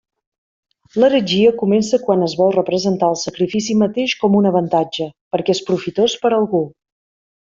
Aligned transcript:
L'heretgia 1.01 1.51
comença 1.59 1.99
quan 2.05 2.23
es 2.27 2.33
vol 2.39 2.55
representar 2.55 3.11
el 3.15 3.19
sacrifici 3.25 3.77
mateix 3.83 4.17
com 4.23 4.39
un 4.39 4.49
avantatge, 4.53 5.09
perquè 5.37 5.57
és 5.59 5.63
profitós 5.71 6.17
per 6.25 6.33
a 6.33 6.39
algú. 6.41 6.65